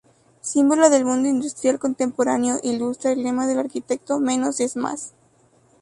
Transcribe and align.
Símbolo 0.41 0.89
del 0.89 1.05
mundo 1.05 1.29
industrial 1.29 1.77
contemporáneo, 1.77 2.59
ilustra 2.63 3.11
el 3.11 3.21
lema 3.21 3.45
del 3.45 3.59
arquitecto 3.59 4.19
"Menos 4.19 4.59
es 4.59 4.75
más". 4.75 5.13